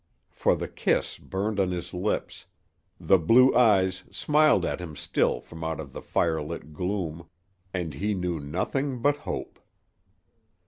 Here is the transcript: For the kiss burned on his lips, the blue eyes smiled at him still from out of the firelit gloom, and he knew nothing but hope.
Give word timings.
For 0.31 0.55
the 0.55 0.67
kiss 0.67 1.19
burned 1.19 1.59
on 1.59 1.69
his 1.69 1.93
lips, 1.93 2.47
the 2.99 3.19
blue 3.19 3.55
eyes 3.55 4.03
smiled 4.09 4.65
at 4.65 4.79
him 4.81 4.95
still 4.95 5.41
from 5.41 5.63
out 5.63 5.79
of 5.79 5.93
the 5.93 6.01
firelit 6.01 6.73
gloom, 6.73 7.29
and 7.71 7.93
he 7.93 8.15
knew 8.15 8.39
nothing 8.39 8.99
but 9.03 9.17
hope. 9.17 9.59